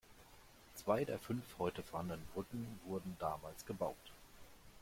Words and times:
Zwei 0.73 1.05
der 1.05 1.19
fünf 1.19 1.43
heute 1.59 1.83
vorhandenen 1.83 2.25
Brücken 2.33 2.79
wurden 2.85 3.15
damals 3.19 3.67
gebaut. 3.67 4.11